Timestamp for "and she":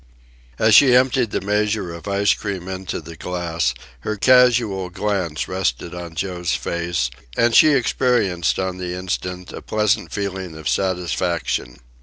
7.37-7.73